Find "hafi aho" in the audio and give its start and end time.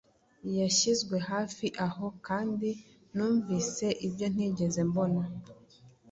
1.29-2.05